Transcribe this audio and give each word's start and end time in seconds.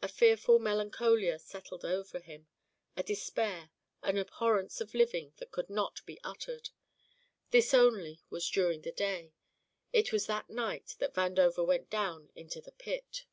A 0.00 0.08
fearful 0.08 0.58
melancholia 0.58 1.38
settled 1.38 1.84
over 1.84 2.20
him, 2.20 2.46
a 2.96 3.02
despair, 3.02 3.68
an 4.02 4.16
abhorrence 4.16 4.80
of 4.80 4.94
living 4.94 5.34
that 5.36 5.50
could 5.50 5.68
not 5.68 6.00
be 6.06 6.18
uttered. 6.24 6.70
This 7.50 7.74
only 7.74 8.22
was 8.30 8.48
during 8.48 8.80
the 8.80 8.92
day. 8.92 9.34
It 9.92 10.10
was 10.10 10.24
that 10.26 10.48
night 10.48 10.96
that 11.00 11.12
Vandover 11.12 11.66
went 11.66 11.90
down 11.90 12.30
into 12.34 12.62
the 12.62 12.72
pit. 12.72 13.26